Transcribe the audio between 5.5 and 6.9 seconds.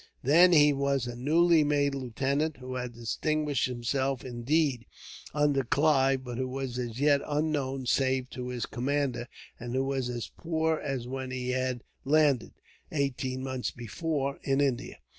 Clive, but who was